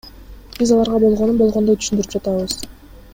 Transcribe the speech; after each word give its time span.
Биз 0.55 0.71
аларга 0.77 1.01
болгонун 1.03 1.37
болгондой 1.43 1.79
түшүндүрүп 1.83 2.17
жатабыз. 2.19 2.57